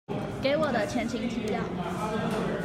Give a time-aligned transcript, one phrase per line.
[0.41, 1.61] 給我的前情提要